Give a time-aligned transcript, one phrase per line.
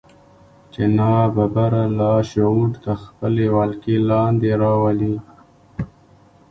[0.73, 5.15] چې ناببره لاشعور تر خپلې ولکې لاندې راولي.